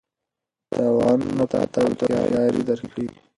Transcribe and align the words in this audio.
تاوانونه 0.73 1.33
به 1.37 1.45
تا 1.51 1.61
ته 1.73 1.79
هوښیاري 1.85 2.61
درکړي. 2.69 3.07